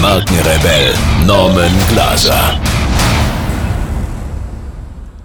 Markenrebell 0.00 0.94
Norman 1.26 1.70
Glaser. 1.90 2.58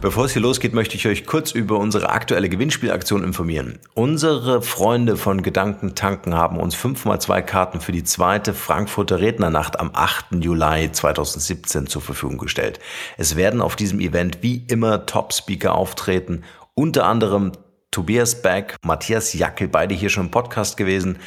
Bevor 0.02 0.26
es 0.26 0.34
hier 0.34 0.42
losgeht, 0.42 0.74
möchte 0.74 0.98
ich 0.98 1.08
euch 1.08 1.26
kurz 1.26 1.52
über 1.52 1.80
unsere 1.80 2.10
aktuelle 2.10 2.50
Gewinnspielaktion 2.50 3.24
informieren. 3.24 3.80
Unsere 3.94 4.62
Freunde 4.62 5.16
von 5.16 5.44
Gedanken 5.44 5.96
tanken 5.96 6.36
haben 6.36 6.60
uns 6.60 6.76
5x2 6.76 7.42
Karten 7.42 7.80
für 7.80 7.94
die 7.94 8.04
zweite 8.04 8.54
Frankfurter 8.54 9.22
Rednernacht 9.22 9.80
am 9.80 9.92
8. 9.94 10.44
Juli 10.44 10.92
2017 10.92 11.88
zur 11.88 12.02
Verfügung 12.02 12.38
gestellt. 12.38 12.82
Es 13.18 13.38
werden 13.38 13.62
auf 13.62 13.78
diesem 13.78 14.02
Event 14.02 14.40
wie 14.42 14.66
immer 14.68 15.06
Top-Speaker 15.06 15.74
auftreten, 15.74 16.44
unter 16.74 17.06
anderem 17.06 17.54
Tobias 17.96 18.42
Beck, 18.42 18.76
Matthias 18.84 19.32
Jackel, 19.32 19.70
beide 19.70 19.96
hier 19.96 20.10
schon 20.10 20.26
im 20.26 20.30
Podcast 20.30 20.76
gewesen, 20.76 21.18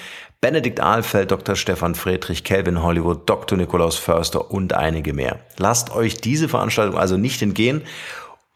Benedikt 0.43 0.81
Ahlfeld, 0.81 1.31
Dr. 1.31 1.57
Stefan 1.57 1.95
Friedrich, 1.95 2.45
Calvin 2.45 2.83
Hollywood, 2.83 3.23
Dr. 3.25 3.57
Nikolaus 3.57 3.97
Förster 3.97 4.51
und 4.51 4.75
einige 4.75 5.15
mehr. 5.15 5.39
Lasst 5.57 5.97
euch 5.97 6.21
diese 6.21 6.47
Veranstaltung 6.47 6.99
also 6.99 7.17
nicht 7.17 7.41
entgehen 7.41 7.85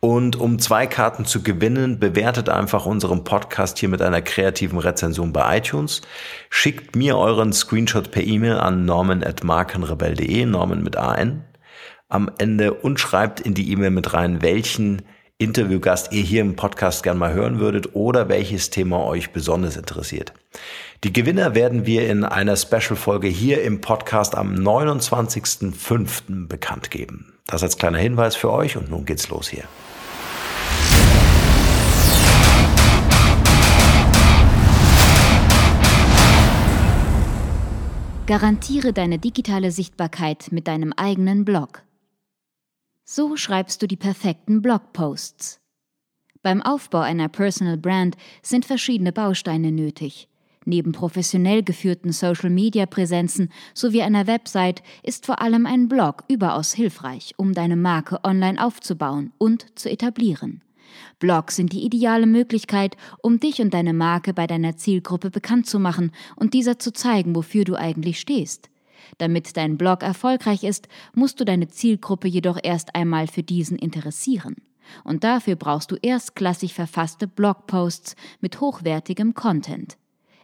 und 0.01 0.37
um 0.37 0.59
zwei 0.59 0.87
Karten 0.87 1.25
zu 1.25 1.43
gewinnen, 1.43 2.01
bewertet 2.01 2.51
einfach 2.51 2.85
unseren 2.85 3.25
Podcast 3.25 3.79
hier 3.79 3.89
mit 3.89 4.03
einer 4.03 4.21
kreativen 4.21 4.79
Rezension 4.79 5.33
bei 5.33 5.57
iTunes. 5.57 6.03
Schickt 6.51 6.95
mir 6.95 7.17
euren 7.17 7.55
Screenshot 7.55 8.11
per 8.11 8.25
E-Mail 8.25 8.59
an 8.59 8.85
norman.markenrebell.de, 8.85 10.45
Norman 10.45 10.83
mit 10.83 10.99
AN, 10.99 11.45
am 12.11 12.31
Ende 12.37 12.75
und 12.75 13.01
schreibt 13.01 13.41
in 13.41 13.55
die 13.55 13.73
E-Mail 13.73 13.91
mit 13.91 14.13
rein, 14.13 14.43
welchen 14.43 15.01
Interviewgast 15.43 16.13
ihr 16.13 16.23
hier 16.23 16.41
im 16.41 16.55
Podcast 16.55 17.03
gern 17.03 17.19
mal 17.19 17.33
hören 17.33 17.59
würdet 17.59 17.95
oder 17.95 18.29
welches 18.29 18.71
Thema 18.71 19.05
euch 19.05 19.33
besonders 19.33 19.77
interessiert. 19.77 20.33
Die 21.03 21.13
Gewinner 21.13 21.57
werden 21.57 21.85
wir 21.85 22.09
in 22.09 22.25
einer 22.25 22.57
Special-Folge 22.57 23.27
hier 23.27 23.63
im 23.63 23.81
Podcast 23.81 24.37
am 24.37 24.55
29.05. 24.55 26.47
bekannt 26.47 26.93
geben. 26.93 27.33
Das 27.47 27.65
als 27.65 27.77
kleiner 27.77 27.99
Hinweis 27.99 28.37
für 28.37 28.53
euch 28.53 28.77
und 28.77 28.89
nun 28.89 29.05
geht's 29.05 29.29
los 29.31 29.49
hier. 29.49 29.65
Garantiere 38.27 38.93
deine 38.93 39.19
digitale 39.19 39.73
Sichtbarkeit 39.73 40.53
mit 40.53 40.69
deinem 40.69 40.93
eigenen 40.93 41.45
Blog. 41.45 41.83
So 43.05 43.37
schreibst 43.37 43.83
du 43.83 43.87
die 43.89 43.97
perfekten 43.97 44.63
Blogposts. 44.63 45.61
Beim 46.43 46.63
Aufbau 46.63 47.01
einer 47.01 47.29
Personal 47.29 47.77
Brand 47.77 48.17
sind 48.43 48.65
verschiedene 48.65 49.13
Bausteine 49.13 49.73
nötig. 49.73 50.29
Neben 50.65 50.93
professionell 50.93 51.65
geführten 51.65 52.13
Social-Media-Präsenzen 52.13 53.51
sowie 53.75 54.03
einer 54.03 54.29
Website 54.29 54.83
ist 55.03 55.27
vor 55.27 55.41
allem 55.41 55.67
ein 55.67 55.89
Blog 55.89 56.23
überaus 56.29 56.73
hilfreich, 56.73 57.35
um 57.37 57.53
deine 57.53 57.75
Marke 57.77 58.21
online 58.23 58.65
aufzubauen 58.65 59.33
und 59.39 59.67
zu 59.77 59.91
etablieren. 59.91 60.63
Blogs 61.19 61.57
sind 61.57 61.73
die 61.73 61.85
ideale 61.85 62.27
Möglichkeit, 62.27 62.97
um 63.21 63.41
dich 63.41 63.61
und 63.61 63.75
deine 63.75 63.95
Marke 63.95 64.35
bei 64.35 64.47
deiner 64.47 64.77
Zielgruppe 64.77 65.31
bekannt 65.31 65.67
zu 65.67 65.81
machen 65.81 66.13
und 66.37 66.55
dieser 66.55 66.79
zu 66.79 66.93
zeigen, 66.93 67.35
wofür 67.35 67.65
du 67.65 67.75
eigentlich 67.75 68.21
stehst. 68.21 68.69
Damit 69.19 69.57
dein 69.57 69.77
Blog 69.77 70.03
erfolgreich 70.03 70.65
ist, 70.65 70.89
musst 71.15 71.41
du 71.41 71.45
deine 71.45 71.69
Zielgruppe 71.69 72.29
jedoch 72.29 72.59
erst 72.63 72.95
einmal 72.95 73.27
für 73.27 73.43
diesen 73.43 73.79
interessieren. 73.79 74.57
Und 75.05 75.25
dafür 75.25 75.57
brauchst 75.57 75.91
du 75.91 75.97
erstklassig 75.97 76.75
verfasste 76.75 77.29
Blogposts 77.29 78.17
mit 78.41 78.61
hochwertigem 78.61 79.35
Content. 79.35 79.97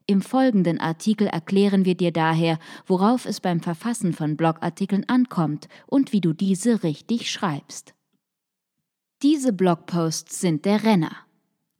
Im 0.07 0.23
folgenden 0.23 0.81
Artikel 0.81 1.27
erklären 1.27 1.85
wir 1.85 1.95
dir 1.95 2.13
daher, 2.13 2.59
worauf 2.87 3.27
es 3.27 3.41
beim 3.41 3.61
Verfassen 3.61 4.15
von 4.15 4.39
Blogartikeln 4.39 5.07
ankommt 5.07 5.69
und 5.87 6.13
wie 6.15 6.23
du 6.23 6.33
diese 6.33 6.83
richtig 6.83 7.31
schreibst. 7.31 7.95
Diese 9.23 9.53
Blogposts 9.53 10.41
sind 10.41 10.65
der 10.65 10.83
Renner. 10.85 11.28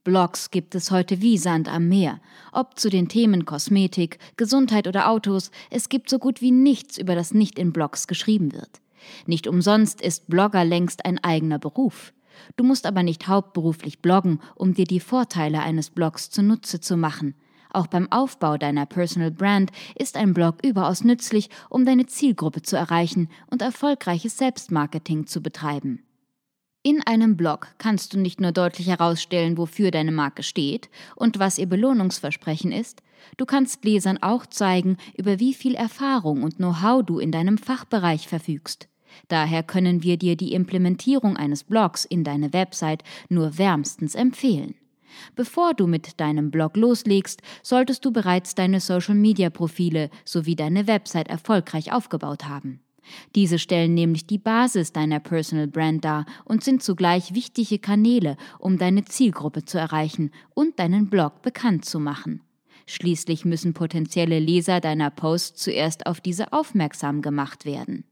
Blogs 0.09 0.51
gibt 0.51 0.75
es 0.75 0.91
heute 0.91 1.21
wie 1.21 1.37
Sand 1.37 1.69
am 1.69 1.87
Meer. 1.87 2.19
Ob 2.51 2.79
zu 2.79 2.89
den 2.89 3.09
Themen 3.09 3.45
Kosmetik, 3.45 4.19
Gesundheit 4.39 4.89
oder 4.89 5.11
Autos, 5.11 5.51
es 5.69 5.91
gibt 5.91 6.09
so 6.09 6.19
gut 6.19 6.41
wie 6.41 6.51
nichts, 6.51 6.97
über 6.97 7.15
das 7.15 7.35
nicht 7.35 7.59
in 7.59 7.75
Blogs 7.75 8.07
geschrieben 8.07 8.55
wird. 8.55 8.81
Nicht 9.27 9.47
umsonst 9.47 10.01
ist 10.01 10.27
Blogger 10.27 10.65
längst 10.65 11.05
ein 11.05 11.23
eigener 11.23 11.59
Beruf. 11.59 12.15
Du 12.57 12.65
musst 12.65 12.87
aber 12.87 13.03
nicht 13.03 13.29
hauptberuflich 13.29 13.99
bloggen, 13.99 14.41
um 14.55 14.73
dir 14.73 14.87
die 14.87 15.01
Vorteile 15.01 15.61
eines 15.61 15.91
Blogs 15.91 16.31
zunutze 16.31 16.81
zu 16.81 16.97
machen. 16.97 17.35
Auch 17.69 17.87
beim 17.87 18.11
Aufbau 18.11 18.57
deiner 18.57 18.87
Personal 18.87 19.31
Brand 19.31 19.73
ist 19.95 20.17
ein 20.17 20.33
Blog 20.33 20.65
überaus 20.65 21.05
nützlich, 21.05 21.51
um 21.69 21.85
deine 21.85 22.07
Zielgruppe 22.07 22.63
zu 22.63 22.77
erreichen 22.77 23.29
und 23.51 23.61
erfolgreiches 23.61 24.39
Selbstmarketing 24.39 25.27
zu 25.27 25.43
betreiben. 25.43 26.03
In 26.85 27.05
einem 27.05 27.37
Blog 27.37 27.69
kannst 27.79 28.15
du 28.15 28.19
nicht 28.21 28.41
nur 28.41 28.53
deutlich 28.53 28.87
herausstellen, 28.87 29.59
wofür 29.59 29.91
deine 29.91 30.13
Marke 30.13 30.45
steht 30.45 30.89
und 31.17 31.39
was 31.39 31.59
ihr 31.59 31.67
Belohnungsversprechen 31.67 32.71
ist, 32.71 33.03
du 33.37 33.47
kannst 33.47 33.85
Lesern 33.85 34.19
auch 34.23 34.47
zeigen, 34.47 34.97
über 35.17 35.41
wie 35.41 35.55
viel 35.55 35.75
Erfahrung 35.75 36.45
und 36.45 36.57
Know-how 36.57 37.05
du 37.05 37.19
in 37.19 37.33
deinem 37.33 37.59
Fachbereich 37.59 38.29
verfügst. 38.29 38.89
Daher 39.27 39.65
können 39.65 40.05
wir 40.05 40.19
dir 40.19 40.37
die 40.37 40.53
Implementierung 40.53 41.37
eines 41.37 41.65
Blogs 41.65 42.05
in 42.05 42.23
deine 42.23 42.53
Website 42.53 43.03
nur 43.29 43.59
wärmstens 43.59 44.15
empfehlen. 44.15 44.75
Bevor 45.35 45.75
du 45.75 45.89
mit 45.89 46.21
deinem 46.21 46.53
Blog 46.53 46.77
loslegst, 46.77 47.43
solltest 47.63 48.05
du 48.05 48.13
bereits 48.13 48.55
deine 48.55 48.79
Social-Media-Profile 48.79 50.11
sowie 50.25 50.55
deine 50.55 50.87
Website 50.87 51.29
erfolgreich 51.29 51.93
aufgebaut 51.93 52.45
haben. 52.45 52.81
Diese 53.35 53.59
stellen 53.59 53.95
nämlich 53.95 54.27
die 54.27 54.39
Basis 54.39 54.93
deiner 54.93 55.21
Personal 55.21 55.67
Brand 55.67 56.05
dar 56.05 56.27
und 56.45 56.63
sind 56.63 56.83
zugleich 56.83 57.35
wichtige 57.35 57.79
Kanäle, 57.79 58.37
um 58.59 58.79
deine 58.79 59.05
Zielgruppe 59.05 59.65
zu 59.65 59.79
erreichen 59.79 60.31
und 60.55 60.79
deinen 60.79 61.09
Blog 61.09 61.43
bekannt 61.43 61.85
zu 61.85 62.01
machen. 62.01 62.43
Schließlich 62.87 63.45
müssen 63.45 63.75
potenzielle 63.75 64.39
Leser 64.39 64.81
deiner 64.81 65.11
Posts 65.11 65.63
zuerst 65.63 66.07
auf 66.07 66.21
diese 66.21 66.53
aufmerksam 66.53 67.21
gemacht 67.21 67.65
werden. 67.65 68.05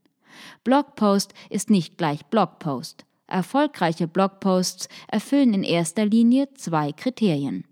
Blogpost 0.65 1.33
ist 1.49 1.71
nicht 1.71 1.97
gleich 1.97 2.27
Blogpost. 2.27 3.07
Erfolgreiche 3.27 4.07
Blogposts 4.07 4.89
erfüllen 5.09 5.55
in 5.55 5.63
erster 5.63 6.05
Linie 6.05 6.53
zwei 6.55 6.93
Kriterien. 6.93 7.65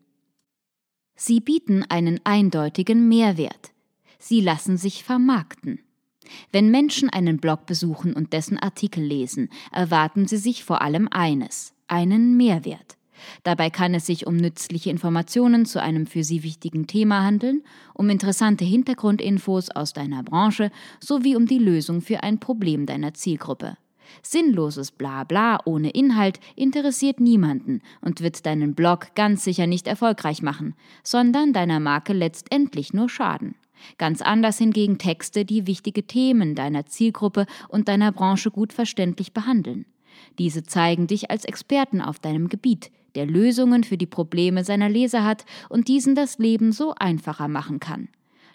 Sie 1.15 1.41
bieten 1.41 1.85
einen 1.89 2.21
eindeutigen 2.25 3.07
Mehrwert. 3.09 3.73
Sie 4.19 4.41
lassen 4.41 4.79
sich 4.79 5.05
vermarkten. 5.05 5.84
Wenn 6.53 6.71
Menschen 6.71 7.11
einen 7.11 7.39
Blog 7.39 7.67
besuchen 7.67 8.13
und 8.13 8.33
dessen 8.33 8.59
Artikel 8.59 9.05
lesen, 9.05 9.49
erwarten 9.73 10.27
sie 10.27 10.37
sich 10.37 10.65
vor 10.65 10.83
allem 10.83 11.09
eines, 11.11 11.75
einen 11.89 12.37
Mehrwert. 12.37 12.97
Dabei 13.43 13.71
kann 13.71 13.95
es 13.95 14.07
sich 14.07 14.27
um 14.27 14.37
nützliche 14.37 14.91
Informationen 14.91 15.67
zu 15.67 15.81
einem 15.81 16.07
für 16.07 16.25
sie 16.25 16.43
wichtigen 16.43 16.87
Thema 16.87 17.23
handeln, 17.23 17.63
um 17.95 18.11
interessante 18.11 18.65
Hintergrundinfos 18.65 19.71
aus 19.71 19.93
deiner 19.93 20.23
Branche 20.23 20.71
sowie 21.01 21.37
um 21.37 21.47
die 21.47 21.59
Lösung 21.59 22.01
für 22.01 22.23
ein 22.23 22.39
Problem 22.39 22.87
deiner 22.87 23.15
Zielgruppe. 23.15 23.77
Sinnloses 24.23 24.93
Blabla 24.93 25.61
ohne 25.65 25.91
Inhalt 25.91 26.39
interessiert 26.57 27.21
niemanden 27.21 27.81
und 28.01 28.21
wird 28.21 28.47
deinen 28.47 28.75
Blog 28.75 29.15
ganz 29.15 29.45
sicher 29.45 29.67
nicht 29.67 29.87
erfolgreich 29.87 30.43
machen, 30.43 30.75
sondern 31.03 31.53
deiner 31.53 31.81
Marke 31.81 32.13
letztendlich 32.13 32.93
nur 32.93 33.09
schaden. 33.09 33.55
Ganz 33.99 34.23
anders 34.23 34.59
hingegen 34.59 34.99
Texte, 34.99 35.45
die 35.45 35.67
wichtige 35.67 36.07
Themen 36.07 36.55
deiner 36.55 36.87
Zielgruppe 36.87 37.47
und 37.69 37.89
deiner 37.89 38.13
Branche 38.13 38.51
gut 38.51 38.73
verständlich 38.73 39.33
behandeln. 39.33 39.87
Diese 40.39 40.63
zeigen 40.63 41.07
dich 41.07 41.31
als 41.31 41.45
Experten 41.45 42.01
auf 42.01 42.19
deinem 42.19 42.49
Gebiet, 42.49 42.91
der 43.15 43.27
Lösungen 43.27 43.85
für 43.85 43.97
die 43.97 44.07
Probleme 44.07 44.65
seiner 44.65 44.89
Leser 44.89 45.25
hat 45.25 45.45
und 45.69 45.89
diesen 45.89 46.15
das 46.15 46.39
Leben 46.39 46.73
so 46.73 46.95
einfacher 46.97 47.49
machen 47.49 47.81
kann. 47.81 48.09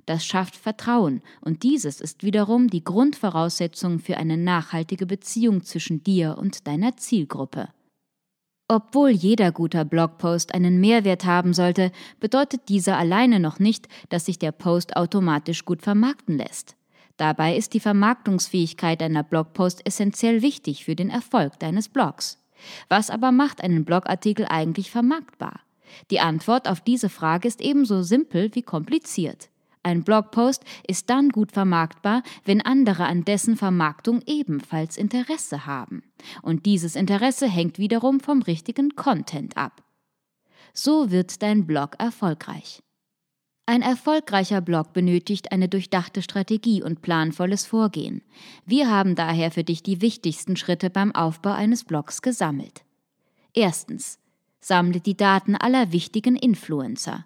Das 0.06 0.26
schafft 0.26 0.56
Vertrauen 0.56 1.22
und 1.42 1.64
dieses 1.64 2.02
ist 2.02 2.24
wiederum 2.24 2.68
die 2.68 2.84
Grundvoraussetzung 2.84 4.00
für 4.00 4.18
eine 4.18 4.38
nachhaltige 4.38 5.06
Beziehung 5.06 5.64
zwischen 5.64 6.04
dir 6.04 6.38
und 6.40 6.68
deiner 6.68 6.98
Zielgruppe. 6.98 7.70
Obwohl 8.71 9.10
jeder 9.10 9.51
guter 9.51 9.83
Blogpost 9.83 10.54
einen 10.54 10.80
Mehrwert 10.80 11.25
haben 11.25 11.56
sollte, 11.56 11.92
bedeutet 12.19 12.69
dieser 12.69 13.00
alleine 13.00 13.39
noch 13.39 13.57
nicht, 13.57 13.88
dass 14.10 14.27
sich 14.27 14.38
der 14.38 14.51
Post 14.51 14.95
automatisch 14.95 15.66
gut 15.66 15.81
vermarkten 15.81 16.38
lässt. 16.38 16.75
Dabei 17.18 17.57
ist 17.57 17.74
die 17.74 17.80
Vermarktungsfähigkeit 17.80 19.01
deiner 19.01 19.24
Blogpost 19.24 19.81
essentiell 19.88 20.44
wichtig 20.44 20.86
für 20.86 20.95
den 20.95 21.10
Erfolg 21.10 21.57
deines 21.57 21.89
Blogs. 21.89 22.38
Was 22.89 23.10
aber 23.10 23.31
macht 23.31 23.63
einen 23.63 23.86
Blogartikel 23.86 24.45
eigentlich 24.48 24.92
vermarktbar? 24.92 25.62
Die 26.12 26.19
Antwort 26.19 26.69
auf 26.69 26.80
diese 26.80 27.10
Frage 27.10 27.48
ist 27.48 27.62
ebenso 27.62 28.04
simpel 28.04 28.54
wie 28.54 28.62
kompliziert. 28.62 29.50
Ein 29.81 30.04
Blogpost 30.04 30.64
ist 30.88 31.10
dann 31.10 31.30
gut 31.30 31.52
vermarktbar, 31.54 32.22
wenn 32.44 32.62
andere 32.62 33.06
an 33.06 33.24
dessen 33.24 33.56
Vermarktung 33.56 34.22
ebenfalls 34.26 34.98
Interesse 34.98 35.66
haben. 35.66 36.04
Und 36.42 36.66
dieses 36.66 36.96
Interesse 36.96 37.48
hängt 37.48 37.80
wiederum 37.80 38.20
vom 38.20 38.42
richtigen 38.42 38.96
Content 38.96 39.56
ab. 39.56 39.84
So 40.74 41.12
wird 41.12 41.42
dein 41.42 41.66
Blog 41.66 41.96
erfolgreich. 41.98 42.81
Ein 43.66 43.84
erfolgreicher 43.84 44.62
Blog 44.62 44.94
benötigt 44.94 45.52
eine 45.52 45.70
durchdachte 45.70 46.24
Strategie 46.24 46.81
und 46.81 47.02
planvolles 47.04 47.66
Vorgehen. 47.68 48.24
Wir 48.66 48.90
haben 48.90 49.14
daher 49.14 49.52
für 49.52 49.64
dich 49.64 49.84
die 49.84 50.02
wichtigsten 50.02 50.56
Schritte 50.56 50.90
beim 50.90 51.14
Aufbau 51.14 51.52
eines 51.52 51.84
Blogs 51.84 52.22
gesammelt. 52.22 52.84
Erstens. 53.54 54.18
Sammle 54.60 55.00
die 55.00 55.16
Daten 55.16 55.56
aller 55.56 55.94
wichtigen 55.94 56.36
Influencer. 56.36 57.26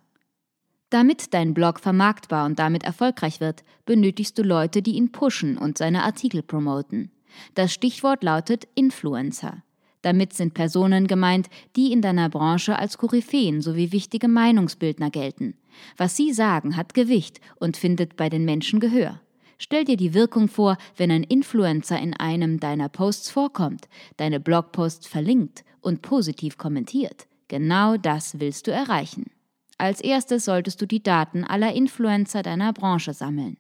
Damit 0.94 1.34
dein 1.34 1.56
Blog 1.56 1.80
vermarktbar 1.80 2.46
und 2.46 2.60
damit 2.60 2.84
erfolgreich 2.84 3.40
wird, 3.40 3.64
benötigst 3.84 4.38
du 4.38 4.44
Leute, 4.44 4.84
die 4.84 4.92
ihn 4.94 5.12
pushen 5.12 5.58
und 5.58 5.76
seine 5.76 6.04
Artikel 6.04 6.44
promoten. 6.44 7.10
Das 7.56 7.74
Stichwort 7.74 8.24
lautet 8.24 8.68
Influencer. 8.76 9.64
Damit 10.04 10.34
sind 10.34 10.54
Personen 10.54 11.08
gemeint, 11.08 11.50
die 11.76 11.92
in 11.92 12.04
deiner 12.04 12.30
Branche 12.30 12.78
als 12.78 13.00
Koryphäen 13.00 13.60
sowie 13.62 13.92
wichtige 13.92 14.28
Meinungsbildner 14.28 15.10
gelten. 15.10 15.56
Was 15.98 16.16
sie 16.16 16.32
sagen, 16.32 16.78
hat 16.78 16.94
Gewicht 16.94 17.42
und 17.56 17.76
findet 17.76 18.16
bei 18.16 18.30
den 18.30 18.46
Menschen 18.46 18.80
Gehör. 18.80 19.20
Stell 19.58 19.86
dir 19.86 19.98
die 19.98 20.14
Wirkung 20.14 20.48
vor, 20.48 20.78
wenn 20.96 21.10
ein 21.10 21.24
Influencer 21.24 22.00
in 22.00 22.14
einem 22.14 22.60
deiner 22.60 22.90
Posts 22.90 23.32
vorkommt, 23.32 23.88
deine 24.18 24.40
Blogposts 24.40 25.08
verlinkt 25.08 25.64
und 25.82 26.04
positiv 26.04 26.60
kommentiert. 26.60 27.26
Genau 27.48 27.98
das 27.98 28.40
willst 28.40 28.68
du 28.68 28.72
erreichen. 28.72 29.32
Als 29.78 30.02
erstes 30.02 30.46
solltest 30.46 30.82
du 30.82 30.86
die 30.86 31.04
Daten 31.04 31.44
aller 31.44 31.74
Influencer 31.74 32.44
deiner 32.44 32.74
Branche 32.74 33.14
sammeln. 33.14 33.58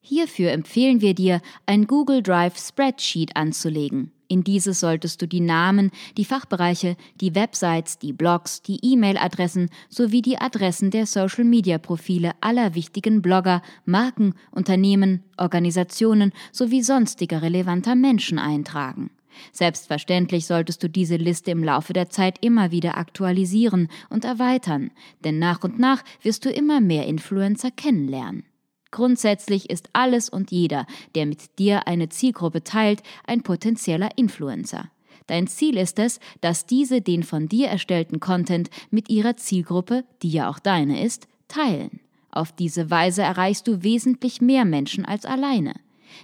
Hierfür 0.00 0.52
empfehlen 0.52 1.00
wir 1.00 1.14
dir, 1.14 1.40
ein 1.66 1.86
Google 1.86 2.22
Drive 2.22 2.56
Spreadsheet 2.58 3.34
anzulegen. 3.34 4.12
In 4.28 4.44
dieses 4.44 4.80
solltest 4.80 5.22
du 5.22 5.26
die 5.26 5.40
Namen, 5.40 5.90
die 6.16 6.24
Fachbereiche, 6.24 6.96
die 7.20 7.34
Websites, 7.34 7.98
die 7.98 8.12
Blogs, 8.12 8.62
die 8.62 8.78
E-Mail-Adressen 8.82 9.68
sowie 9.88 10.22
die 10.22 10.38
Adressen 10.38 10.90
der 10.90 11.06
Social-Media-Profile 11.06 12.32
aller 12.40 12.74
wichtigen 12.74 13.22
Blogger, 13.22 13.62
Marken, 13.84 14.34
Unternehmen, 14.50 15.24
Organisationen 15.36 16.32
sowie 16.52 16.82
sonstiger 16.82 17.42
relevanter 17.42 17.94
Menschen 17.94 18.38
eintragen. 18.38 19.10
Selbstverständlich 19.52 20.46
solltest 20.46 20.82
du 20.82 20.88
diese 20.88 21.16
Liste 21.16 21.50
im 21.50 21.64
Laufe 21.64 21.92
der 21.92 22.10
Zeit 22.10 22.38
immer 22.44 22.70
wieder 22.70 22.96
aktualisieren 22.96 23.88
und 24.10 24.24
erweitern, 24.24 24.90
denn 25.24 25.38
nach 25.38 25.62
und 25.64 25.78
nach 25.78 26.02
wirst 26.22 26.44
du 26.44 26.50
immer 26.50 26.80
mehr 26.80 27.06
Influencer 27.06 27.70
kennenlernen. 27.70 28.44
Grundsätzlich 28.90 29.68
ist 29.68 29.90
alles 29.92 30.28
und 30.28 30.50
jeder, 30.50 30.86
der 31.14 31.26
mit 31.26 31.58
dir 31.58 31.86
eine 31.86 32.08
Zielgruppe 32.08 32.64
teilt, 32.64 33.02
ein 33.26 33.42
potenzieller 33.42 34.10
Influencer. 34.16 34.90
Dein 35.26 35.48
Ziel 35.48 35.76
ist 35.76 35.98
es, 35.98 36.20
dass 36.40 36.66
diese 36.66 37.00
den 37.00 37.22
von 37.22 37.48
dir 37.48 37.68
erstellten 37.68 38.20
Content 38.20 38.70
mit 38.90 39.10
ihrer 39.10 39.36
Zielgruppe, 39.36 40.04
die 40.22 40.30
ja 40.30 40.48
auch 40.48 40.58
deine 40.58 41.02
ist, 41.02 41.26
teilen. 41.48 42.00
Auf 42.30 42.52
diese 42.52 42.90
Weise 42.90 43.22
erreichst 43.22 43.66
du 43.66 43.82
wesentlich 43.82 44.40
mehr 44.40 44.64
Menschen 44.64 45.04
als 45.04 45.24
alleine. 45.24 45.74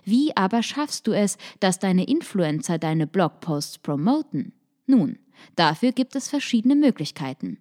Wie 0.04 0.36
aber 0.36 0.62
schaffst 0.62 1.06
du 1.06 1.12
es, 1.12 1.38
dass 1.60 1.78
deine 1.78 2.04
Influencer 2.04 2.78
deine 2.78 3.06
Blogposts 3.06 3.78
promoten? 3.78 4.52
Nun, 4.86 5.18
dafür 5.56 5.92
gibt 5.92 6.16
es 6.16 6.28
verschiedene 6.28 6.76
Möglichkeiten. 6.76 7.58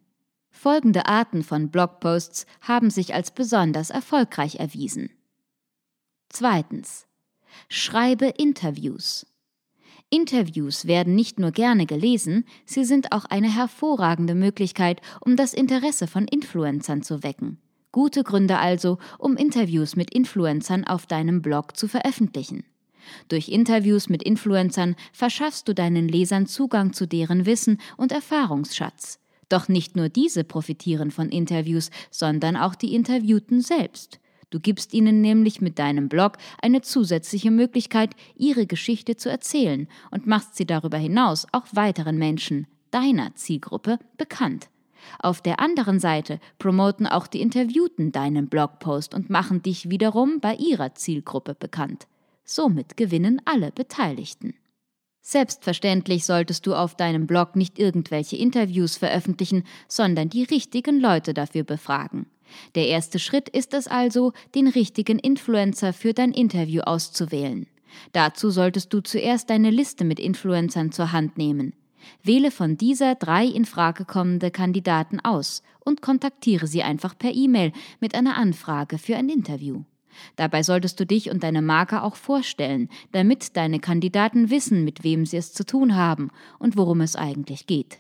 Folgende 0.52 1.06
Arten 1.08 1.44
von 1.44 1.70
Blogposts 1.70 2.46
haben 2.62 2.90
sich 2.90 3.14
als 3.14 3.32
besonders 3.32 3.90
erfolgreich 3.90 4.56
erwiesen. 4.56 5.10
Zweitens. 6.30 7.08
Schreibe 7.68 8.28
Interviews. 8.28 9.26
Interviews 10.10 10.86
werden 10.88 11.16
nicht 11.16 11.40
nur 11.40 11.52
gerne 11.52 11.86
gelesen, 11.86 12.46
sie 12.66 12.84
sind 12.84 13.14
auch 13.14 13.26
eine 13.26 13.54
hervorragende 13.54 14.36
Möglichkeit, 14.36 15.02
um 15.22 15.36
das 15.36 15.54
Interesse 15.54 16.06
von 16.06 16.28
Influencern 16.28 17.02
zu 17.02 17.24
wecken. 17.24 17.62
Gute 17.92 18.24
Gründe 18.24 18.58
also, 18.58 19.00
um 19.18 19.36
Interviews 19.36 19.96
mit 19.96 20.12
Influencern 20.12 20.86
auf 20.86 21.06
deinem 21.06 21.42
Blog 21.42 21.76
zu 21.76 21.88
veröffentlichen. 21.88 22.64
Durch 23.28 23.50
Interviews 23.50 24.08
mit 24.08 24.24
Influencern 24.24 24.96
verschaffst 25.12 25.68
du 25.68 25.74
deinen 25.74 26.08
Lesern 26.08 26.48
Zugang 26.48 26.94
zu 26.94 27.08
deren 27.08 27.46
Wissen 27.46 27.80
und 27.98 28.12
Erfahrungsschatz. 28.12 29.20
Doch 29.50 29.68
nicht 29.68 29.98
nur 29.98 30.08
diese 30.08 30.46
profitieren 30.46 31.12
von 31.12 31.30
Interviews, 31.30 31.92
sondern 32.10 32.56
auch 32.56 32.76
die 32.76 32.96
Interviewten 32.96 33.60
selbst. 33.60 34.20
Du 34.50 34.60
gibst 34.60 34.94
ihnen 34.94 35.22
nämlich 35.22 35.62
mit 35.62 35.80
deinem 35.80 36.08
Blog 36.08 36.38
eine 36.62 36.82
zusätzliche 36.82 37.52
Möglichkeit, 37.52 38.16
ihre 38.36 38.68
Geschichte 38.68 39.16
zu 39.16 39.30
erzählen 39.30 39.88
und 40.12 40.28
machst 40.28 40.56
sie 40.56 40.66
darüber 40.66 40.98
hinaus 40.98 41.48
auch 41.52 41.66
weiteren 41.72 42.18
Menschen, 42.18 42.68
deiner 42.92 43.36
Zielgruppe, 43.36 43.98
bekannt. 44.18 44.70
Auf 45.20 45.42
der 45.42 45.60
anderen 45.60 46.00
Seite 46.00 46.40
promoten 46.60 47.08
auch 47.08 47.28
die 47.28 47.42
Interviewten 47.42 48.12
deinen 48.12 48.48
Blogpost 48.48 49.14
und 49.14 49.30
machen 49.30 49.62
dich 49.62 49.90
wiederum 49.90 50.40
bei 50.40 50.56
ihrer 50.56 50.96
Zielgruppe 50.96 51.56
bekannt. 51.56 52.08
Somit 52.44 52.98
gewinnen 52.98 53.42
alle 53.46 53.72
Beteiligten. 53.72 54.56
Selbstverständlich 55.22 56.26
solltest 56.26 56.66
du 56.66 56.74
auf 56.74 56.96
deinem 56.96 57.28
Blog 57.28 57.56
nicht 57.56 57.78
irgendwelche 57.78 58.38
Interviews 58.38 58.98
veröffentlichen, 58.98 59.64
sondern 59.88 60.30
die 60.30 60.44
richtigen 60.44 61.00
Leute 61.00 61.34
dafür 61.34 61.64
befragen. 61.64 62.26
Der 62.76 62.88
erste 62.88 63.20
Schritt 63.20 63.48
ist 63.48 63.74
es 63.74 63.88
also, 63.88 64.34
den 64.56 64.68
richtigen 64.68 65.20
Influencer 65.20 65.94
für 65.94 66.14
dein 66.14 66.32
Interview 66.32 66.82
auszuwählen. 66.82 67.68
Dazu 68.14 68.50
solltest 68.50 68.94
du 68.94 69.02
zuerst 69.02 69.50
deine 69.50 69.70
Liste 69.70 70.04
mit 70.06 70.20
Influencern 70.20 70.92
zur 70.92 71.12
Hand 71.12 71.38
nehmen. 71.38 71.74
Wähle 72.24 72.52
von 72.52 72.78
dieser 72.78 73.16
drei 73.16 73.46
in 73.46 73.66
Frage 73.66 74.06
kommende 74.06 74.52
Kandidaten 74.52 75.20
aus 75.20 75.64
und 75.84 76.02
kontaktiere 76.02 76.68
sie 76.68 76.84
einfach 76.84 77.18
per 77.18 77.34
E-Mail 77.34 77.72
mit 78.00 78.16
einer 78.16 78.38
Anfrage 78.38 78.98
für 78.98 79.16
ein 79.16 79.30
Interview. 79.30 79.84
Dabei 80.36 80.64
solltest 80.64 81.00
du 81.00 81.06
dich 81.06 81.30
und 81.30 81.44
deine 81.44 81.62
Marke 81.62 82.04
auch 82.04 82.16
vorstellen, 82.16 82.90
damit 83.12 83.56
deine 83.56 83.80
Kandidaten 83.80 84.50
wissen, 84.50 84.84
mit 84.84 85.04
wem 85.04 85.26
sie 85.26 85.38
es 85.38 85.54
zu 85.54 85.66
tun 85.66 85.96
haben 85.96 86.30
und 86.60 86.78
worum 86.78 87.02
es 87.02 87.16
eigentlich 87.16 87.66
geht. 87.66 88.00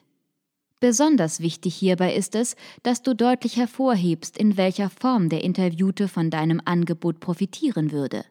Besonders 0.79 1.41
wichtig 1.41 1.75
hierbei 1.75 2.15
ist 2.15 2.34
es, 2.34 2.55
dass 2.81 3.03
du 3.03 3.13
deutlich 3.13 3.55
hervorhebst, 3.58 4.36
in 4.36 4.58
welcher 4.58 4.89
Form 4.89 5.29
der 5.29 5.43
Interviewte 5.43 6.08
von 6.08 6.31
deinem 6.31 6.60
Angebot 6.65 7.20
profitieren 7.20 7.91
würde. 7.91 8.25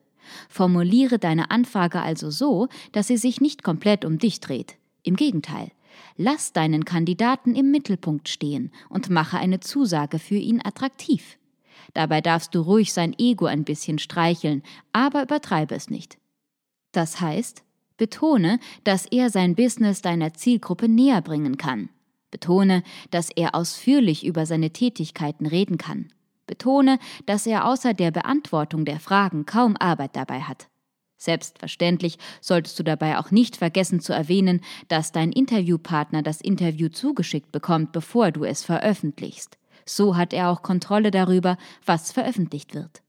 Formuliere 0.49 1.19
deine 1.19 1.50
Anfrage 1.50 2.03
also 2.03 2.31
so, 2.31 2.69
dass 2.93 3.07
sie 3.07 3.17
sich 3.17 3.41
nicht 3.41 3.62
komplett 3.62 4.05
um 4.05 4.19
dich 4.19 4.41
dreht. 4.41 4.77
Im 5.02 5.16
Gegenteil, 5.16 5.71
lass 6.16 6.52
deinen 6.52 6.85
Kandidaten 6.85 7.54
im 7.54 7.71
Mittelpunkt 7.71 8.28
stehen 8.28 8.73
und 8.88 9.11
mache 9.11 9.38
eine 9.38 9.61
Zusage 9.61 10.19
für 10.19 10.37
ihn 10.37 10.61
attraktiv. 10.62 11.38
Dabei 11.95 12.21
darfst 12.21 12.54
du 12.54 12.61
ruhig 12.61 12.92
sein 12.92 13.14
Ego 13.19 13.47
ein 13.47 13.64
bisschen 13.64 13.99
streicheln, 13.99 14.62
aber 14.92 15.23
übertreibe 15.23 15.75
es 15.75 15.90
nicht. 15.90 16.19
Das 16.92 17.21
heißt, 17.21 17.64
betone, 17.97 18.59
dass 18.85 19.07
er 19.07 19.30
sein 19.30 19.54
Business 19.54 20.02
deiner 20.02 20.35
Zielgruppe 20.35 20.88
näher 20.88 21.23
bringen 21.23 21.57
kann. 21.57 21.88
Betone, 22.30 22.83
dass 23.11 23.30
er 23.30 23.54
ausführlich 23.54 24.25
über 24.25 24.47
seine 24.47 24.71
Tätigkeiten 24.71 25.47
reden 25.47 25.78
kann. 25.78 26.12
Betone, 26.47 26.99
dass 27.26 27.47
er 27.47 27.66
außer 27.66 27.95
der 27.95 28.11
Beantwortung 28.11 28.85
der 28.85 29.00
Fragen 29.00 29.47
kaum 29.47 29.76
Arbeit 29.76 30.16
dabei 30.16 30.42
hat. 30.42 30.69
Selbstverständlich 31.21 32.17
solltest 32.41 32.79
du 32.79 32.83
dabei 32.83 33.19
auch 33.19 33.31
nicht 33.31 33.59
vergessen 33.59 34.00
zu 34.00 34.15
erwähnen, 34.15 34.62
dass 34.89 35.12
dein 35.12 35.33
Interviewpartner 35.33 36.23
das 36.23 36.41
Interview 36.41 36.89
zugeschickt 36.89 37.53
bekommt, 37.53 37.93
bevor 37.93 38.31
du 38.31 38.45
es 38.45 38.65
veröffentlichst. 38.65 39.59
So 39.85 40.17
hat 40.17 40.33
er 40.33 40.49
auch 40.49 40.62
Kontrolle 40.62 41.11
darüber, 41.11 41.59
was 41.85 42.11
veröffentlicht 42.11 42.75
wird. 42.75 43.03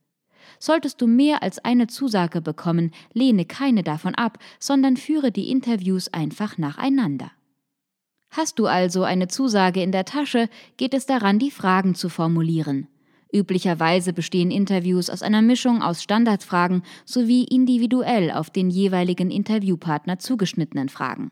Solltest 0.58 1.00
du 1.00 1.06
mehr 1.06 1.42
als 1.42 1.58
eine 1.64 1.86
Zusage 1.86 2.42
bekommen, 2.42 2.90
lehne 3.14 3.46
keine 3.46 3.82
davon 3.82 4.14
ab, 4.14 4.38
sondern 4.60 4.98
führe 4.98 5.32
die 5.32 5.50
Interviews 5.50 6.12
einfach 6.12 6.58
nacheinander. 6.58 7.30
Hast 8.28 8.58
du 8.58 8.66
also 8.66 9.04
eine 9.04 9.28
Zusage 9.28 9.82
in 9.82 9.90
der 9.90 10.04
Tasche, 10.04 10.50
geht 10.76 10.92
es 10.92 11.06
daran, 11.06 11.38
die 11.38 11.50
Fragen 11.50 11.94
zu 11.94 12.10
formulieren. 12.10 12.88
Üblicherweise 13.32 14.12
bestehen 14.12 14.50
Interviews 14.50 15.08
aus 15.08 15.22
einer 15.22 15.40
Mischung 15.40 15.82
aus 15.82 16.02
Standardfragen 16.02 16.82
sowie 17.06 17.44
individuell 17.44 18.30
auf 18.30 18.50
den 18.50 18.68
jeweiligen 18.68 19.30
Interviewpartner 19.30 20.18
zugeschnittenen 20.18 20.90
Fragen. 20.90 21.30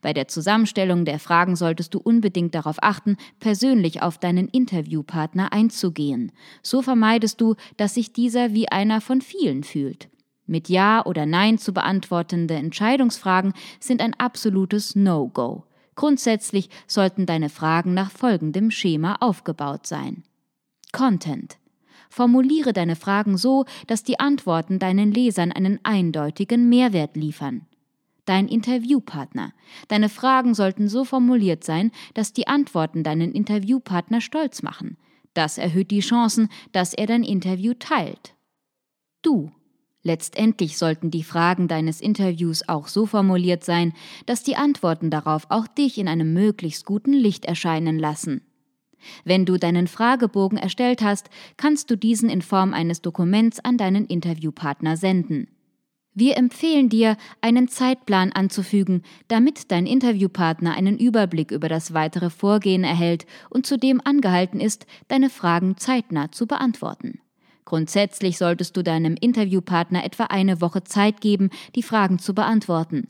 Bei 0.00 0.12
der 0.12 0.28
Zusammenstellung 0.28 1.04
der 1.04 1.18
Fragen 1.18 1.56
solltest 1.56 1.94
du 1.94 1.98
unbedingt 1.98 2.54
darauf 2.54 2.76
achten, 2.80 3.16
persönlich 3.40 4.02
auf 4.02 4.18
deinen 4.18 4.48
Interviewpartner 4.48 5.52
einzugehen. 5.52 6.32
So 6.62 6.80
vermeidest 6.80 7.40
du, 7.40 7.56
dass 7.76 7.94
sich 7.94 8.12
dieser 8.12 8.54
wie 8.54 8.68
einer 8.68 9.00
von 9.00 9.20
vielen 9.20 9.64
fühlt. 9.64 10.08
Mit 10.46 10.68
Ja 10.68 11.04
oder 11.04 11.26
Nein 11.26 11.58
zu 11.58 11.72
beantwortende 11.72 12.54
Entscheidungsfragen 12.54 13.52
sind 13.80 14.00
ein 14.00 14.14
absolutes 14.14 14.94
No-Go. 14.94 15.64
Grundsätzlich 15.94 16.70
sollten 16.86 17.26
deine 17.26 17.48
Fragen 17.48 17.94
nach 17.94 18.10
folgendem 18.10 18.70
Schema 18.70 19.16
aufgebaut 19.20 19.86
sein. 19.86 20.22
Content. 20.94 21.58
Formuliere 22.08 22.72
deine 22.72 22.94
Fragen 22.94 23.36
so, 23.36 23.64
dass 23.88 24.04
die 24.04 24.20
Antworten 24.20 24.78
deinen 24.78 25.10
Lesern 25.10 25.50
einen 25.50 25.80
eindeutigen 25.82 26.68
Mehrwert 26.68 27.16
liefern. 27.16 27.66
Dein 28.24 28.46
Interviewpartner. 28.46 29.52
Deine 29.88 30.08
Fragen 30.08 30.54
sollten 30.54 30.88
so 30.88 31.04
formuliert 31.04 31.64
sein, 31.64 31.90
dass 32.14 32.32
die 32.32 32.46
Antworten 32.46 33.02
deinen 33.02 33.32
Interviewpartner 33.32 34.20
stolz 34.20 34.62
machen. 34.62 34.96
Das 35.34 35.58
erhöht 35.58 35.90
die 35.90 36.00
Chancen, 36.00 36.48
dass 36.70 36.94
er 36.94 37.06
dein 37.06 37.24
Interview 37.24 37.74
teilt. 37.74 38.34
Du. 39.20 39.50
Letztendlich 40.04 40.78
sollten 40.78 41.10
die 41.10 41.24
Fragen 41.24 41.66
deines 41.66 42.00
Interviews 42.00 42.68
auch 42.68 42.86
so 42.88 43.06
formuliert 43.06 43.64
sein, 43.64 43.94
dass 44.26 44.44
die 44.44 44.54
Antworten 44.54 45.10
darauf 45.10 45.46
auch 45.48 45.66
dich 45.66 45.98
in 45.98 46.06
einem 46.06 46.34
möglichst 46.34 46.84
guten 46.84 47.14
Licht 47.14 47.46
erscheinen 47.46 47.98
lassen. 47.98 48.42
Wenn 49.24 49.44
du 49.44 49.56
deinen 49.56 49.86
Fragebogen 49.86 50.58
erstellt 50.58 51.02
hast, 51.02 51.30
kannst 51.56 51.90
du 51.90 51.96
diesen 51.96 52.28
in 52.28 52.42
Form 52.42 52.74
eines 52.74 53.02
Dokuments 53.02 53.60
an 53.60 53.76
deinen 53.76 54.06
Interviewpartner 54.06 54.96
senden. 54.96 55.48
Wir 56.16 56.36
empfehlen 56.36 56.88
dir, 56.88 57.16
einen 57.40 57.66
Zeitplan 57.66 58.30
anzufügen, 58.30 59.02
damit 59.26 59.72
dein 59.72 59.84
Interviewpartner 59.84 60.74
einen 60.74 60.96
Überblick 60.96 61.50
über 61.50 61.68
das 61.68 61.92
weitere 61.92 62.30
Vorgehen 62.30 62.84
erhält 62.84 63.26
und 63.50 63.66
zudem 63.66 64.00
angehalten 64.04 64.60
ist, 64.60 64.86
deine 65.08 65.28
Fragen 65.28 65.76
zeitnah 65.76 66.30
zu 66.30 66.46
beantworten. 66.46 67.18
Grundsätzlich 67.64 68.38
solltest 68.38 68.76
du 68.76 68.82
deinem 68.82 69.16
Interviewpartner 69.20 70.04
etwa 70.04 70.24
eine 70.24 70.60
Woche 70.60 70.84
Zeit 70.84 71.20
geben, 71.20 71.50
die 71.74 71.82
Fragen 71.82 72.20
zu 72.20 72.32
beantworten. 72.32 73.08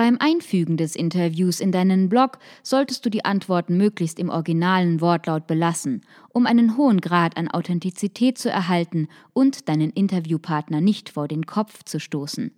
Beim 0.00 0.16
Einfügen 0.18 0.78
des 0.78 0.96
Interviews 0.96 1.60
in 1.60 1.72
deinen 1.72 2.08
Blog 2.08 2.38
solltest 2.62 3.04
du 3.04 3.10
die 3.10 3.26
Antworten 3.26 3.76
möglichst 3.76 4.18
im 4.18 4.30
originalen 4.30 5.02
Wortlaut 5.02 5.46
belassen, 5.46 6.00
um 6.30 6.46
einen 6.46 6.78
hohen 6.78 7.02
Grad 7.02 7.36
an 7.36 7.48
Authentizität 7.48 8.38
zu 8.38 8.48
erhalten 8.48 9.08
und 9.34 9.68
deinen 9.68 9.90
Interviewpartner 9.90 10.80
nicht 10.80 11.10
vor 11.10 11.28
den 11.28 11.44
Kopf 11.44 11.84
zu 11.84 12.00
stoßen. 12.00 12.50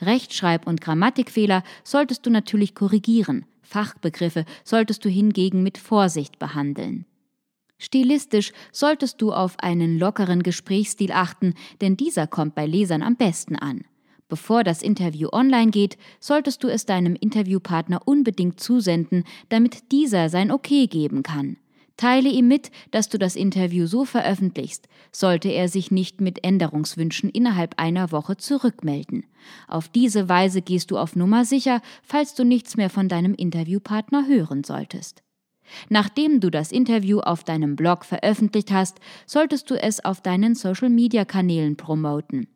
Rechtschreib- 0.00 0.66
und 0.66 0.80
Grammatikfehler 0.80 1.62
solltest 1.84 2.26
du 2.26 2.30
natürlich 2.30 2.74
korrigieren, 2.74 3.46
Fachbegriffe 3.62 4.44
solltest 4.64 5.04
du 5.04 5.08
hingegen 5.08 5.62
mit 5.62 5.78
Vorsicht 5.78 6.40
behandeln. 6.40 7.06
Stilistisch 7.78 8.50
solltest 8.72 9.22
du 9.22 9.32
auf 9.32 9.54
einen 9.60 10.00
lockeren 10.00 10.42
Gesprächsstil 10.42 11.12
achten, 11.12 11.54
denn 11.80 11.96
dieser 11.96 12.26
kommt 12.26 12.56
bei 12.56 12.66
Lesern 12.66 13.02
am 13.04 13.14
besten 13.14 13.54
an. 13.54 13.84
Bevor 14.28 14.62
das 14.62 14.82
Interview 14.82 15.28
online 15.32 15.70
geht, 15.70 15.96
solltest 16.20 16.62
du 16.62 16.68
es 16.68 16.84
deinem 16.84 17.14
Interviewpartner 17.14 18.02
unbedingt 18.04 18.60
zusenden, 18.60 19.24
damit 19.48 19.90
dieser 19.90 20.28
sein 20.28 20.50
Okay 20.50 20.86
geben 20.86 21.22
kann. 21.22 21.56
Teile 21.96 22.28
ihm 22.28 22.46
mit, 22.46 22.70
dass 22.92 23.08
du 23.08 23.18
das 23.18 23.34
Interview 23.34 23.86
so 23.86 24.04
veröffentlichst, 24.04 24.86
sollte 25.10 25.48
er 25.48 25.68
sich 25.68 25.90
nicht 25.90 26.20
mit 26.20 26.44
Änderungswünschen 26.44 27.28
innerhalb 27.28 27.74
einer 27.76 28.12
Woche 28.12 28.36
zurückmelden. 28.36 29.26
Auf 29.66 29.88
diese 29.88 30.28
Weise 30.28 30.62
gehst 30.62 30.92
du 30.92 30.98
auf 30.98 31.16
Nummer 31.16 31.44
sicher, 31.44 31.82
falls 32.04 32.34
du 32.34 32.44
nichts 32.44 32.76
mehr 32.76 32.88
von 32.88 33.08
deinem 33.08 33.34
Interviewpartner 33.34 34.28
hören 34.28 34.62
solltest. 34.62 35.22
Nachdem 35.88 36.40
du 36.40 36.50
das 36.50 36.70
Interview 36.70 37.18
auf 37.18 37.42
deinem 37.44 37.74
Blog 37.74 38.04
veröffentlicht 38.04 38.70
hast, 38.70 39.00
solltest 39.26 39.68
du 39.68 39.74
es 39.74 40.04
auf 40.04 40.20
deinen 40.20 40.54
Social-Media-Kanälen 40.54 41.76
promoten. 41.76 42.46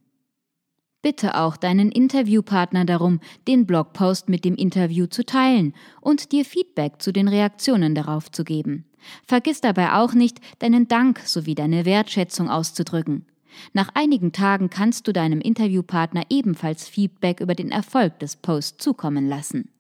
Bitte 1.02 1.37
auch 1.37 1.56
deinen 1.56 1.90
Interviewpartner 1.90 2.85
darum, 2.85 3.18
den 3.49 3.66
Blogpost 3.66 4.28
mit 4.28 4.44
dem 4.44 4.54
Interview 4.54 5.06
zu 5.06 5.26
teilen 5.26 5.75
und 6.00 6.30
dir 6.30 6.44
Feedback 6.44 7.02
zu 7.02 7.12
den 7.12 7.26
Reaktionen 7.26 7.97
darauf 7.97 8.30
zu 8.30 8.44
geben. 8.44 8.85
Vergiss 9.26 9.61
dabei 9.61 9.94
auch 9.94 10.14
nicht, 10.14 10.38
deinen 10.61 10.87
Dank 10.87 11.18
sowie 11.25 11.56
deine 11.56 11.85
Wertschätzung 11.85 12.49
auszudrücken. 12.49 13.26
Nach 13.73 13.90
einigen 13.94 14.32
Tagen 14.32 14.71
kannst 14.71 15.09
du 15.09 15.12
deinem 15.12 15.40
Interviewpartner 15.40 16.23
ebenfalls 16.30 16.88
Feedback 16.88 17.40
über 17.40 17.56
den 17.56 17.73
Erfolg 17.73 18.21
des 18.21 18.37
Posts 18.37 18.78
zukommen 18.78 19.28
lassen. 19.28 19.71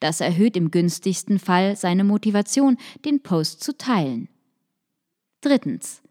Das 0.00 0.20
erhöht 0.20 0.56
im 0.56 0.70
günstigsten 0.70 1.38
Fall 1.38 1.76
seine 1.76 2.04
Motivation, 2.04 2.76
den 3.04 3.22
Post 3.22 3.62
zu 3.62 3.76
teilen. 3.78 4.28
Drittens. 5.40 6.02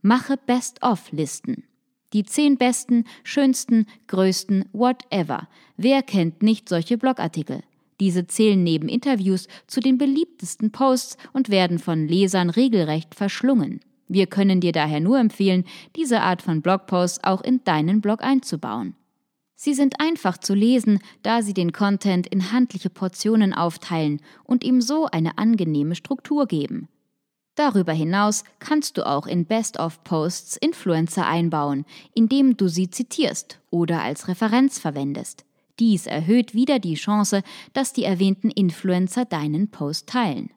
Mache 0.00 0.36
Best-of-Listen. 0.36 1.64
Die 2.12 2.24
zehn 2.24 2.58
besten, 2.58 3.04
schönsten, 3.24 3.86
größten, 4.06 4.66
whatever. 4.72 5.48
Wer 5.76 6.02
kennt 6.02 6.42
nicht 6.42 6.68
solche 6.68 6.98
Blogartikel? 6.98 7.62
Diese 8.00 8.26
zählen 8.26 8.62
neben 8.62 8.88
Interviews 8.88 9.48
zu 9.66 9.80
den 9.80 9.96
beliebtesten 9.96 10.72
Posts 10.72 11.16
und 11.32 11.48
werden 11.50 11.78
von 11.78 12.08
Lesern 12.08 12.50
regelrecht 12.50 13.14
verschlungen. 13.14 13.80
Wir 14.08 14.26
können 14.26 14.60
dir 14.60 14.72
daher 14.72 15.00
nur 15.00 15.18
empfehlen, 15.18 15.64
diese 15.96 16.20
Art 16.20 16.42
von 16.42 16.60
Blogposts 16.60 17.24
auch 17.24 17.40
in 17.40 17.64
deinen 17.64 18.00
Blog 18.00 18.22
einzubauen. 18.22 18.94
Sie 19.54 19.72
sind 19.72 20.00
einfach 20.00 20.38
zu 20.38 20.54
lesen, 20.54 20.98
da 21.22 21.40
sie 21.40 21.54
den 21.54 21.72
Content 21.72 22.26
in 22.26 22.50
handliche 22.50 22.90
Portionen 22.90 23.54
aufteilen 23.54 24.20
und 24.42 24.64
ihm 24.64 24.80
so 24.80 25.06
eine 25.06 25.38
angenehme 25.38 25.94
Struktur 25.94 26.46
geben. 26.46 26.88
Darüber 27.54 27.92
hinaus 27.92 28.44
kannst 28.60 28.96
du 28.96 29.06
auch 29.06 29.26
in 29.26 29.44
Best-of-Posts 29.44 30.56
Influencer 30.56 31.26
einbauen, 31.26 31.84
indem 32.14 32.56
du 32.56 32.68
sie 32.68 32.88
zitierst 32.88 33.60
oder 33.70 34.02
als 34.02 34.28
Referenz 34.28 34.78
verwendest. 34.78 35.44
Dies 35.78 36.06
erhöht 36.06 36.54
wieder 36.54 36.78
die 36.78 36.94
Chance, 36.94 37.42
dass 37.72 37.92
die 37.92 38.04
erwähnten 38.04 38.50
Influencer 38.50 39.24
deinen 39.24 39.68
Post 39.68 40.08
teilen. 40.08 40.50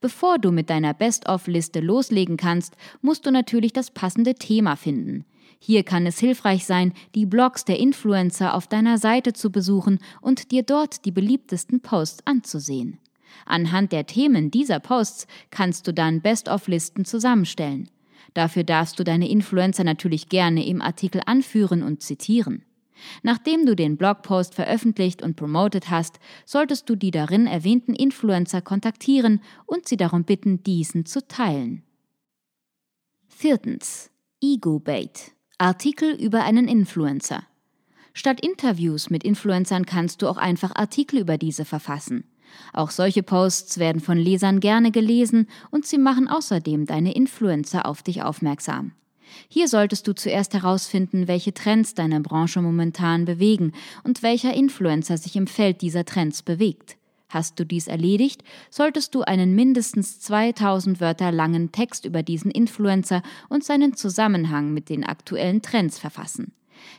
Bevor 0.00 0.38
du 0.38 0.50
mit 0.50 0.70
deiner 0.70 0.94
Best-of-Liste 0.94 1.80
loslegen 1.80 2.36
kannst, 2.36 2.76
musst 3.00 3.26
du 3.26 3.30
natürlich 3.30 3.72
das 3.72 3.90
passende 3.90 4.34
Thema 4.34 4.76
finden. 4.76 5.24
Hier 5.60 5.82
kann 5.82 6.06
es 6.06 6.18
hilfreich 6.18 6.64
sein, 6.66 6.92
die 7.14 7.26
Blogs 7.26 7.64
der 7.64 7.78
Influencer 7.78 8.54
auf 8.54 8.68
deiner 8.68 8.98
Seite 8.98 9.32
zu 9.32 9.50
besuchen 9.50 9.98
und 10.20 10.52
dir 10.52 10.62
dort 10.62 11.04
die 11.04 11.10
beliebtesten 11.10 11.80
Posts 11.80 12.26
anzusehen. 12.26 12.98
Anhand 13.46 13.92
der 13.92 14.06
Themen 14.06 14.50
dieser 14.50 14.80
Posts 14.80 15.26
kannst 15.50 15.86
du 15.86 15.92
dann 15.92 16.20
Best-of-Listen 16.20 17.04
zusammenstellen. 17.04 17.88
Dafür 18.34 18.64
darfst 18.64 18.98
du 18.98 19.04
deine 19.04 19.28
Influencer 19.28 19.84
natürlich 19.84 20.28
gerne 20.28 20.66
im 20.66 20.82
Artikel 20.82 21.22
anführen 21.24 21.82
und 21.82 22.02
zitieren. 22.02 22.64
Nachdem 23.22 23.64
du 23.64 23.76
den 23.76 23.96
Blogpost 23.96 24.54
veröffentlicht 24.54 25.22
und 25.22 25.36
promotet 25.36 25.90
hast, 25.90 26.18
solltest 26.44 26.88
du 26.88 26.96
die 26.96 27.10
darin 27.10 27.46
erwähnten 27.46 27.94
Influencer 27.94 28.60
kontaktieren 28.60 29.40
und 29.66 29.88
sie 29.88 29.96
darum 29.96 30.24
bitten, 30.24 30.62
diesen 30.62 31.06
zu 31.06 31.26
teilen. 31.26 31.82
Viertens. 33.28 34.10
Ego-Bait. 34.40 35.32
Artikel 35.58 36.12
über 36.14 36.44
einen 36.44 36.68
Influencer. 36.68 37.44
Statt 38.14 38.40
Interviews 38.40 39.10
mit 39.10 39.22
Influencern 39.22 39.86
kannst 39.86 40.22
du 40.22 40.28
auch 40.28 40.38
einfach 40.38 40.74
Artikel 40.74 41.20
über 41.20 41.38
diese 41.38 41.64
verfassen. 41.64 42.24
Auch 42.72 42.90
solche 42.90 43.22
Posts 43.22 43.78
werden 43.78 44.00
von 44.00 44.18
Lesern 44.18 44.60
gerne 44.60 44.90
gelesen 44.90 45.48
und 45.70 45.86
sie 45.86 45.98
machen 45.98 46.28
außerdem 46.28 46.86
deine 46.86 47.14
Influencer 47.14 47.86
auf 47.86 48.02
dich 48.02 48.22
aufmerksam. 48.22 48.92
Hier 49.48 49.68
solltest 49.68 50.06
du 50.08 50.14
zuerst 50.14 50.54
herausfinden, 50.54 51.28
welche 51.28 51.52
Trends 51.52 51.94
deine 51.94 52.20
Branche 52.20 52.62
momentan 52.62 53.24
bewegen 53.24 53.72
und 54.04 54.22
welcher 54.22 54.54
Influencer 54.54 55.18
sich 55.18 55.36
im 55.36 55.46
Feld 55.46 55.82
dieser 55.82 56.04
Trends 56.04 56.42
bewegt. 56.42 56.96
Hast 57.30 57.60
du 57.60 57.66
dies 57.66 57.88
erledigt, 57.88 58.42
solltest 58.70 59.14
du 59.14 59.20
einen 59.20 59.54
mindestens 59.54 60.18
2000 60.20 61.00
Wörter 61.00 61.30
langen 61.30 61.72
Text 61.72 62.06
über 62.06 62.22
diesen 62.22 62.50
Influencer 62.50 63.22
und 63.50 63.64
seinen 63.64 63.94
Zusammenhang 63.94 64.72
mit 64.72 64.88
den 64.88 65.04
aktuellen 65.04 65.60
Trends 65.60 65.98
verfassen. 65.98 66.52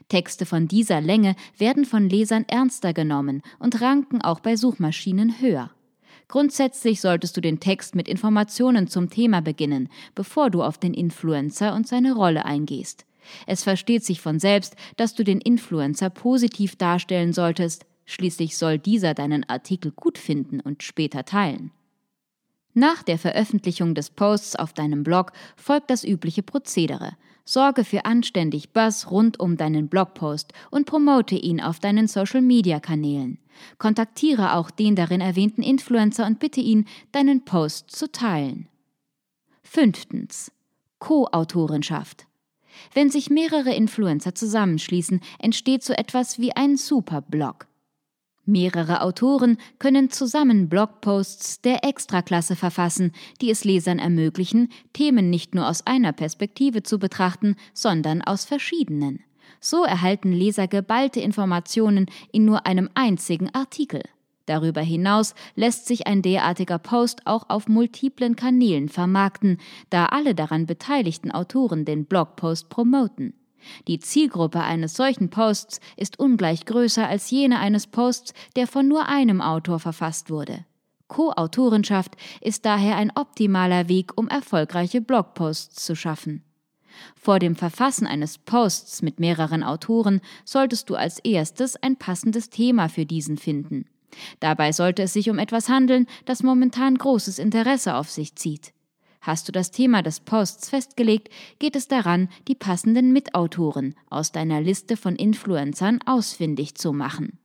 Texte 0.07 0.45
von 0.45 0.67
dieser 0.67 1.01
Länge 1.01 1.35
werden 1.57 1.85
von 1.85 2.09
Lesern 2.09 2.45
ernster 2.47 2.93
genommen 2.93 3.41
und 3.59 3.81
ranken 3.81 4.21
auch 4.21 4.39
bei 4.39 4.55
Suchmaschinen 4.55 5.39
höher. 5.39 5.71
Grundsätzlich 6.27 7.01
solltest 7.01 7.35
du 7.35 7.41
den 7.41 7.59
Text 7.59 7.95
mit 7.95 8.07
Informationen 8.07 8.87
zum 8.87 9.09
Thema 9.09 9.41
beginnen, 9.41 9.89
bevor 10.13 10.49
du 10.49 10.61
auf 10.61 10.77
den 10.77 10.93
Influencer 10.93 11.73
und 11.73 11.87
seine 11.87 12.13
Rolle 12.13 12.45
eingehst. 12.45 13.05
Es 13.47 13.63
versteht 13.63 14.05
sich 14.05 14.21
von 14.21 14.39
selbst, 14.39 14.75
dass 14.95 15.15
du 15.15 15.23
den 15.23 15.41
Influencer 15.41 16.09
positiv 16.09 16.75
darstellen 16.75 17.33
solltest, 17.33 17.85
schließlich 18.05 18.57
soll 18.57 18.79
dieser 18.79 19.13
deinen 19.13 19.47
Artikel 19.49 19.91
gut 19.91 20.17
finden 20.17 20.59
und 20.59 20.83
später 20.83 21.25
teilen. 21.25 21.71
Nach 22.73 23.03
der 23.03 23.17
Veröffentlichung 23.17 23.95
des 23.95 24.09
Posts 24.11 24.55
auf 24.55 24.73
deinem 24.73 25.03
Blog 25.03 25.31
folgt 25.55 25.89
das 25.89 26.03
übliche 26.03 26.43
Prozedere. 26.43 27.17
Sorge 27.49 27.83
für 27.83 28.05
anständig 28.05 28.73
Buzz 28.73 29.07
rund 29.09 29.39
um 29.39 29.57
deinen 29.57 29.87
Blogpost 29.87 30.53
und 30.69 30.85
promote 30.85 31.33
ihn 31.33 31.59
auf 31.59 31.79
deinen 31.79 32.07
Social-Media-Kanälen. 32.07 33.39
Kontaktiere 33.79 34.53
auch 34.53 34.69
den 34.69 34.95
darin 34.95 35.19
erwähnten 35.19 35.63
Influencer 35.63 36.27
und 36.27 36.37
bitte 36.37 36.61
ihn, 36.61 36.85
deinen 37.11 37.45
Post 37.45 37.89
zu 37.89 38.11
teilen. 38.11 38.67
Fünftens. 39.63 40.51
Co-Autorenschaft. 40.99 42.27
Wenn 42.93 43.09
sich 43.09 43.31
mehrere 43.31 43.73
Influencer 43.73 44.35
zusammenschließen, 44.35 45.19
entsteht 45.39 45.83
so 45.83 45.93
etwas 45.93 46.37
wie 46.37 46.55
ein 46.55 46.77
Superblog. 46.77 47.65
Mehrere 48.49 49.01
Autoren 49.01 49.57
können 49.77 50.09
zusammen 50.09 50.69
Blogposts 50.69 51.61
der 51.61 51.83
Extraklasse 51.83 52.55
verfassen, 52.55 53.11
die 53.41 53.51
es 53.51 53.63
Lesern 53.63 53.99
ermöglichen, 53.99 54.69
Themen 54.91 55.29
nicht 55.29 55.53
nur 55.53 55.69
aus 55.69 55.85
einer 55.85 56.13
Perspektive 56.13 56.81
zu 56.81 56.97
betrachten, 56.97 57.55
sondern 57.75 58.23
aus 58.23 58.45
verschiedenen. 58.45 59.19
So 59.61 59.83
erhalten 59.83 60.31
Leser 60.31 60.67
geballte 60.67 61.19
Informationen 61.19 62.07
in 62.31 62.45
nur 62.45 62.65
einem 62.65 62.89
einzigen 62.95 63.53
Artikel. 63.53 64.01
Darüber 64.47 64.81
hinaus 64.81 65.35
lässt 65.55 65.85
sich 65.85 66.07
ein 66.07 66.23
derartiger 66.23 66.79
Post 66.79 67.27
auch 67.27 67.51
auf 67.51 67.67
multiplen 67.67 68.35
Kanälen 68.35 68.89
vermarkten, 68.89 69.59
da 69.91 70.07
alle 70.07 70.33
daran 70.33 70.65
beteiligten 70.65 71.29
Autoren 71.29 71.85
den 71.85 72.05
Blogpost 72.05 72.69
promoten. 72.69 73.35
Die 73.87 73.99
Zielgruppe 73.99 74.61
eines 74.61 74.95
solchen 74.95 75.29
Posts 75.29 75.79
ist 75.97 76.19
ungleich 76.19 76.65
größer 76.65 77.07
als 77.07 77.29
jene 77.31 77.59
eines 77.59 77.87
Posts, 77.87 78.33
der 78.55 78.67
von 78.67 78.87
nur 78.87 79.07
einem 79.07 79.41
Autor 79.41 79.79
verfasst 79.79 80.29
wurde. 80.29 80.65
Co-Autorenschaft 81.07 82.15
ist 82.39 82.65
daher 82.65 82.95
ein 82.95 83.11
optimaler 83.15 83.89
Weg, 83.89 84.11
um 84.15 84.27
erfolgreiche 84.27 85.01
Blogposts 85.01 85.83
zu 85.83 85.95
schaffen. 85.95 86.43
Vor 87.15 87.39
dem 87.39 87.55
Verfassen 87.55 88.07
eines 88.07 88.37
Posts 88.37 89.01
mit 89.01 89.19
mehreren 89.19 89.63
Autoren 89.63 90.21
solltest 90.45 90.89
du 90.89 90.95
als 90.95 91.19
erstes 91.19 91.75
ein 91.75 91.97
passendes 91.97 92.49
Thema 92.49 92.89
für 92.89 93.05
diesen 93.05 93.37
finden. 93.37 93.85
Dabei 94.39 94.71
sollte 94.71 95.03
es 95.03 95.13
sich 95.13 95.29
um 95.29 95.39
etwas 95.39 95.69
handeln, 95.69 96.07
das 96.25 96.43
momentan 96.43 96.95
großes 96.95 97.39
Interesse 97.39 97.95
auf 97.95 98.09
sich 98.09 98.35
zieht. 98.35 98.73
Hast 99.21 99.47
du 99.47 99.51
das 99.51 99.71
Thema 99.71 100.01
des 100.01 100.21
Posts 100.21 100.69
festgelegt, 100.69 101.29
geht 101.59 101.75
es 101.75 101.87
daran, 101.87 102.29
die 102.47 102.55
passenden 102.55 103.11
Mitautoren 103.11 103.95
aus 104.09 104.31
deiner 104.31 104.61
Liste 104.61 104.97
von 104.97 105.15
Influencern 105.15 105.99
ausfindig 106.05 106.75
zu 106.75 106.93
machen. 106.93 107.37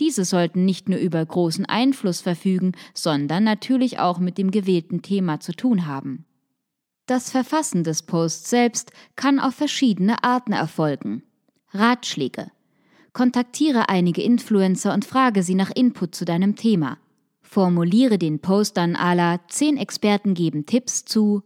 Diese 0.00 0.24
sollten 0.24 0.64
nicht 0.64 0.88
nur 0.88 0.98
über 0.98 1.24
großen 1.24 1.64
Einfluss 1.66 2.20
verfügen, 2.20 2.72
sondern 2.94 3.44
natürlich 3.44 3.98
auch 3.98 4.18
mit 4.18 4.36
dem 4.36 4.50
gewählten 4.50 5.02
Thema 5.02 5.40
zu 5.40 5.52
tun 5.52 5.86
haben. 5.86 6.24
Das 7.06 7.30
Verfassen 7.30 7.84
des 7.84 8.02
Posts 8.02 8.50
selbst 8.50 8.92
kann 9.16 9.38
auf 9.38 9.54
verschiedene 9.54 10.24
Arten 10.24 10.52
erfolgen. 10.52 11.22
Ratschläge, 11.72 12.50
Kontaktiere 13.12 13.90
einige 13.90 14.22
Influencer 14.22 14.94
und 14.94 15.04
frage 15.04 15.42
sie 15.42 15.54
nach 15.54 15.70
Input 15.70 16.14
zu 16.14 16.24
deinem 16.24 16.56
Thema. 16.56 16.96
Formuliere 17.52 18.16
den 18.16 18.38
Post 18.38 18.78
dann 18.78 18.92
la 18.92 19.38
10 19.46 19.76
Experten 19.76 20.32
geben 20.32 20.64
Tipps 20.64 21.04
zu 21.04 21.42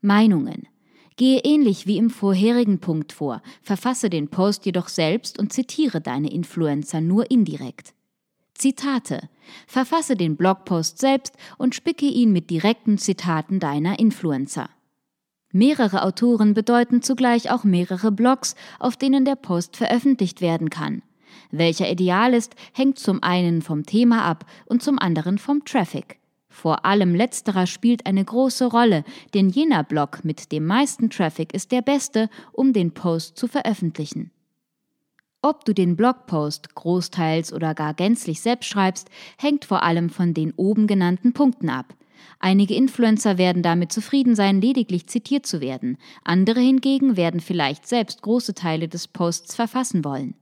Meinungen. 0.00 0.68
Gehe 1.16 1.40
ähnlich 1.40 1.88
wie 1.88 1.96
im 1.96 2.10
vorherigen 2.10 2.78
Punkt 2.78 3.12
vor, 3.12 3.42
verfasse 3.60 4.08
den 4.08 4.28
Post 4.28 4.66
jedoch 4.66 4.86
selbst 4.86 5.36
und 5.36 5.52
zitiere 5.52 6.00
deine 6.00 6.30
Influencer 6.30 7.00
nur 7.00 7.28
indirekt. 7.28 7.92
Zitate. 8.54 9.28
Verfasse 9.66 10.14
den 10.14 10.36
Blogpost 10.36 10.98
selbst 10.98 11.34
und 11.56 11.74
spicke 11.74 12.06
ihn 12.06 12.30
mit 12.30 12.48
direkten 12.48 12.98
Zitaten 12.98 13.58
deiner 13.58 13.98
Influencer. 13.98 14.70
Mehrere 15.50 16.04
Autoren 16.04 16.54
bedeuten 16.54 17.02
zugleich 17.02 17.50
auch 17.50 17.64
mehrere 17.64 18.12
Blogs, 18.12 18.54
auf 18.78 18.96
denen 18.96 19.24
der 19.24 19.34
Post 19.34 19.76
veröffentlicht 19.76 20.40
werden 20.40 20.70
kann. 20.70 21.02
Welcher 21.50 21.90
ideal 21.90 22.34
ist, 22.34 22.54
hängt 22.72 22.98
zum 22.98 23.22
einen 23.22 23.62
vom 23.62 23.84
Thema 23.84 24.24
ab 24.24 24.44
und 24.66 24.82
zum 24.82 24.98
anderen 24.98 25.38
vom 25.38 25.64
Traffic. 25.64 26.18
Vor 26.48 26.84
allem 26.84 27.14
letzterer 27.14 27.66
spielt 27.66 28.06
eine 28.06 28.24
große 28.24 28.66
Rolle, 28.66 29.04
denn 29.34 29.48
jener 29.48 29.84
Blog 29.84 30.24
mit 30.24 30.50
dem 30.50 30.66
meisten 30.66 31.10
Traffic 31.10 31.54
ist 31.54 31.70
der 31.72 31.82
beste, 31.82 32.28
um 32.52 32.72
den 32.72 32.92
Post 32.92 33.36
zu 33.36 33.46
veröffentlichen. 33.46 34.30
Ob 35.40 35.64
du 35.64 35.72
den 35.72 35.94
Blogpost 35.94 36.74
großteils 36.74 37.52
oder 37.52 37.74
gar 37.74 37.94
gänzlich 37.94 38.40
selbst 38.40 38.68
schreibst, 38.68 39.08
hängt 39.38 39.64
vor 39.64 39.84
allem 39.84 40.10
von 40.10 40.34
den 40.34 40.52
oben 40.56 40.88
genannten 40.88 41.32
Punkten 41.32 41.68
ab. 41.68 41.94
Einige 42.40 42.74
Influencer 42.74 43.38
werden 43.38 43.62
damit 43.62 43.92
zufrieden 43.92 44.34
sein, 44.34 44.60
lediglich 44.60 45.06
zitiert 45.06 45.46
zu 45.46 45.60
werden, 45.60 45.96
andere 46.24 46.58
hingegen 46.58 47.16
werden 47.16 47.40
vielleicht 47.40 47.86
selbst 47.86 48.22
große 48.22 48.54
Teile 48.54 48.88
des 48.88 49.06
Posts 49.06 49.54
verfassen 49.54 50.04
wollen. 50.04 50.34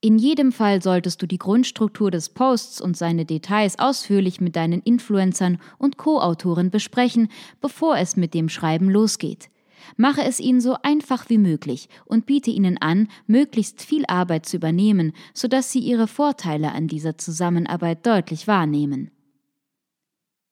In 0.00 0.16
jedem 0.16 0.52
Fall 0.52 0.80
solltest 0.80 1.20
du 1.22 1.26
die 1.26 1.38
Grundstruktur 1.38 2.12
des 2.12 2.28
Posts 2.28 2.80
und 2.80 2.96
seine 2.96 3.24
Details 3.24 3.80
ausführlich 3.80 4.40
mit 4.40 4.54
deinen 4.54 4.80
Influencern 4.82 5.58
und 5.76 5.96
Co-Autoren 5.96 6.70
besprechen, 6.70 7.28
bevor 7.60 7.98
es 7.98 8.16
mit 8.16 8.32
dem 8.32 8.48
Schreiben 8.48 8.88
losgeht. 8.88 9.50
Mache 9.96 10.22
es 10.22 10.38
ihnen 10.38 10.60
so 10.60 10.76
einfach 10.82 11.28
wie 11.28 11.38
möglich 11.38 11.88
und 12.04 12.26
biete 12.26 12.50
ihnen 12.50 12.78
an, 12.78 13.08
möglichst 13.26 13.82
viel 13.82 14.04
Arbeit 14.06 14.46
zu 14.46 14.56
übernehmen, 14.56 15.12
sodass 15.34 15.72
sie 15.72 15.80
ihre 15.80 16.06
Vorteile 16.06 16.72
an 16.72 16.86
dieser 16.86 17.18
Zusammenarbeit 17.18 18.06
deutlich 18.06 18.46
wahrnehmen. 18.46 19.10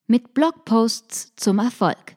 Mit 0.08 0.34
Blogposts 0.34 1.34
zum 1.36 1.60
Erfolg. 1.60 2.15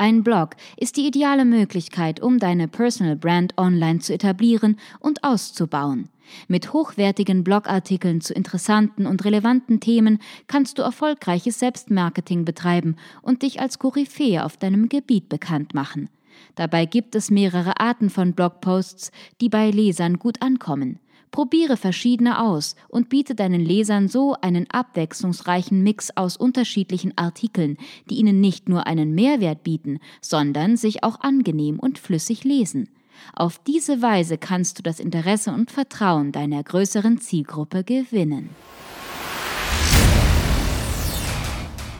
Ein 0.00 0.22
Blog 0.22 0.50
ist 0.76 0.96
die 0.96 1.08
ideale 1.08 1.44
Möglichkeit, 1.44 2.20
um 2.20 2.38
deine 2.38 2.68
Personal 2.68 3.16
Brand 3.16 3.58
online 3.58 3.98
zu 3.98 4.14
etablieren 4.14 4.76
und 5.00 5.24
auszubauen. 5.24 6.08
Mit 6.46 6.72
hochwertigen 6.72 7.42
Blogartikeln 7.42 8.20
zu 8.20 8.32
interessanten 8.32 9.06
und 9.06 9.24
relevanten 9.24 9.80
Themen 9.80 10.20
kannst 10.46 10.78
du 10.78 10.82
erfolgreiches 10.82 11.58
Selbstmarketing 11.58 12.44
betreiben 12.44 12.94
und 13.22 13.42
dich 13.42 13.60
als 13.60 13.80
Koryphäe 13.80 14.44
auf 14.44 14.56
deinem 14.56 14.88
Gebiet 14.88 15.28
bekannt 15.28 15.74
machen. 15.74 16.08
Dabei 16.54 16.86
gibt 16.86 17.16
es 17.16 17.28
mehrere 17.28 17.80
Arten 17.80 18.08
von 18.08 18.34
Blogposts, 18.34 19.10
die 19.40 19.48
bei 19.48 19.70
Lesern 19.70 20.20
gut 20.20 20.42
ankommen. 20.42 21.00
Probiere 21.30 21.76
verschiedene 21.76 22.40
aus 22.40 22.74
und 22.88 23.08
biete 23.08 23.34
deinen 23.34 23.60
Lesern 23.60 24.08
so 24.08 24.34
einen 24.40 24.68
abwechslungsreichen 24.70 25.82
Mix 25.82 26.10
aus 26.16 26.36
unterschiedlichen 26.36 27.16
Artikeln, 27.16 27.76
die 28.08 28.16
ihnen 28.16 28.40
nicht 28.40 28.68
nur 28.68 28.86
einen 28.86 29.14
Mehrwert 29.14 29.62
bieten, 29.62 29.98
sondern 30.20 30.76
sich 30.76 31.04
auch 31.04 31.20
angenehm 31.20 31.78
und 31.78 31.98
flüssig 31.98 32.44
lesen. 32.44 32.88
Auf 33.34 33.58
diese 33.58 34.00
Weise 34.00 34.38
kannst 34.38 34.78
du 34.78 34.82
das 34.82 35.00
Interesse 35.00 35.52
und 35.52 35.70
Vertrauen 35.70 36.32
deiner 36.32 36.62
größeren 36.62 37.18
Zielgruppe 37.18 37.84
gewinnen. 37.84 38.50